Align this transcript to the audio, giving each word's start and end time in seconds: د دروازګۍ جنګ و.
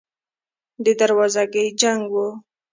د 0.83 0.85
دروازګۍ 0.99 1.67
جنګ 1.81 2.03
و. 2.13 2.15